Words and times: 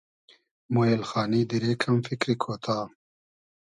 مۉ 0.73 0.81
اېلخانی 0.89 1.41
دیرې 1.49 1.73
کئم 1.81 1.95
فیکری 2.05 2.35
کۉتا 2.41 2.77